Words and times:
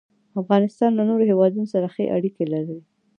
افغانستان 0.41 0.91
له 0.95 1.03
نورو 1.09 1.23
هېوادونو 1.31 1.67
سره 1.73 1.87
ښې 1.93 2.05
اړیکې 2.15 2.45
لري. 2.53 2.77